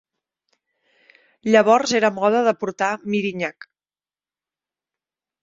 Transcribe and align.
Llavors 1.55 1.93
era 1.99 2.11
moda 2.15 2.41
de 2.49 2.55
portar 2.65 2.89
mirinyac. 3.17 3.69